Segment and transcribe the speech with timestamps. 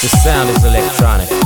[0.00, 1.39] The sound is electronic.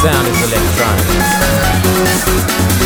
[0.00, 2.77] sound is electronic.